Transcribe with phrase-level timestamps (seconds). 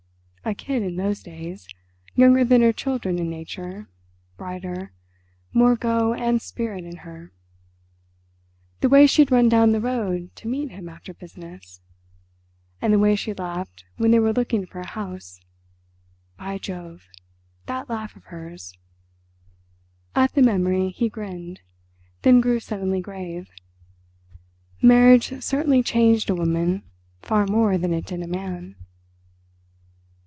[0.43, 1.67] A kid in those days,
[2.15, 3.87] younger than her children in nature,
[4.37, 4.91] brighter,
[5.53, 7.31] more "go" and "spirit" in her.
[8.79, 11.79] The way she'd run down the road to meet him after business!
[12.81, 15.39] And the way she laughed when they were looking for a house.
[16.37, 17.07] By Jove!
[17.67, 18.75] that laugh of hers!
[20.15, 21.61] At the memory he grinned,
[22.23, 23.47] then grew suddenly grave.
[24.81, 26.81] Marriage certainly changed a woman
[27.21, 28.75] far more than it did a man.